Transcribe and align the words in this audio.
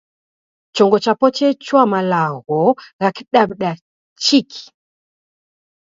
Chongo 0.75 0.97
chapo 1.03 1.25
chechua 1.35 1.83
malagho 1.91 2.61
gha 2.99 3.09
Kidaw'ida 3.15 3.71
chiki. 4.23 4.63